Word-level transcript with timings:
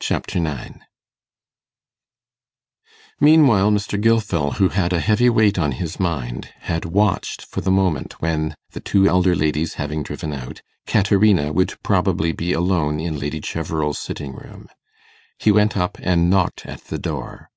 Chapter 0.00 0.40
9 0.40 0.86
Meanwhile 3.20 3.70
Mr. 3.70 4.00
Gilfil, 4.00 4.52
who 4.56 4.70
had 4.70 4.94
a 4.94 5.00
heavy 5.00 5.28
weight 5.28 5.58
on 5.58 5.72
his 5.72 6.00
mind, 6.00 6.48
had 6.60 6.86
watched 6.86 7.42
for 7.44 7.60
the 7.60 7.70
moment 7.70 8.14
when, 8.22 8.54
the 8.70 8.80
two 8.80 9.06
elder 9.06 9.36
ladies 9.36 9.74
having 9.74 10.02
driven 10.02 10.32
out, 10.32 10.62
Caterina 10.86 11.52
would 11.52 11.74
probably 11.82 12.32
be 12.32 12.54
alone 12.54 12.98
in 12.98 13.18
Lady 13.20 13.42
Cheverel's 13.42 13.98
sitting 13.98 14.32
room. 14.32 14.68
He 15.38 15.52
went 15.52 15.76
up 15.76 15.98
and 16.00 16.30
knocked 16.30 16.64
at 16.64 16.84
the 16.84 16.96
door. 16.98 17.50